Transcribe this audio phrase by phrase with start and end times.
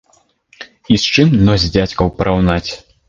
[0.95, 2.71] І з чым нос дзядзькаў параўнаць.